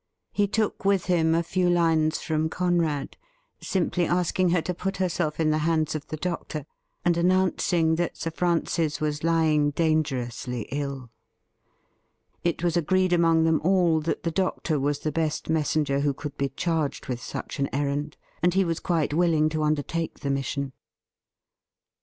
He 0.31 0.47
took 0.47 0.83
with 0.83 1.05
him 1.05 1.35
a 1.35 1.43
few 1.43 1.69
lines 1.69 2.23
from 2.23 2.49
Conrad, 2.49 3.17
simply 3.61 4.07
asking 4.07 4.49
her 4.49 4.61
to 4.63 4.73
put 4.73 4.97
herself 4.97 5.39
in 5.39 5.51
the 5.51 5.59
hands 5.59 5.93
of 5.93 6.07
the 6.07 6.17
doctor, 6.17 6.65
and 7.05 7.17
announcing 7.17 7.97
that 7.97 8.17
Sir 8.17 8.31
Francis 8.31 8.99
was 8.99 9.23
lying 9.23 9.69
dangerously 9.69 10.63
ill. 10.71 11.11
It 12.43 12.63
was 12.63 12.75
agreed 12.75 13.13
among 13.13 13.43
them 13.43 13.61
all 13.63 13.99
that 14.01 14.23
the 14.23 14.31
doctor 14.31 14.79
was 14.79 14.97
the 14.97 15.11
best 15.11 15.51
messenger 15.51 15.99
who 15.99 16.15
could 16.15 16.35
be 16.35 16.49
charged 16.49 17.05
with 17.07 17.21
such 17.21 17.59
an 17.59 17.69
errand, 17.71 18.17
and 18.41 18.55
he 18.55 18.65
was 18.65 18.79
quite 18.79 19.13
willing 19.13 19.49
to 19.49 19.61
under 19.61 19.83
take 19.83 20.21
the 20.21 20.31
mission. 20.31 20.73